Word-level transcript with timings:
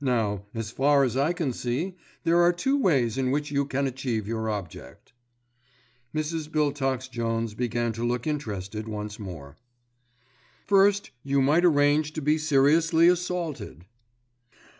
Now, 0.00 0.44
as 0.54 0.70
far 0.70 1.02
as 1.02 1.16
I 1.16 1.32
can 1.32 1.52
see, 1.52 1.96
there 2.22 2.40
are 2.40 2.52
two 2.52 2.78
ways 2.78 3.18
in 3.18 3.32
which 3.32 3.50
you 3.50 3.64
can 3.66 3.88
achieve 3.88 4.28
your 4.28 4.48
object." 4.48 5.12
Mrs. 6.14 6.48
Biltox 6.48 7.10
Jones 7.10 7.54
began 7.54 7.92
to 7.94 8.04
look 8.04 8.24
interested 8.24 8.86
once 8.86 9.18
more. 9.18 9.56
"First 10.66 11.10
you 11.24 11.42
might 11.42 11.64
arrange 11.64 12.12
to 12.12 12.22
be 12.22 12.38
seriously 12.38 13.08
assaulted." 13.08 13.84